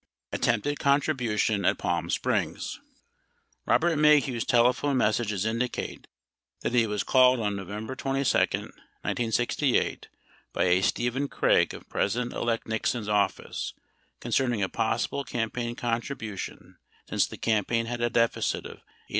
[0.31, 2.79] ATTEMPTED CONTRIBUTION AT PALM SPRINGS
[3.67, 6.07] Robert Maheu's telephone messages indicate
[6.61, 10.07] that he was called on November 22, 1968,
[10.53, 13.75] by a Stephen Craig of President elect Nixon's office
[14.19, 16.77] concerning a possible campaign contribution
[17.07, 18.83] since the campaign had a deficit of $800, 000.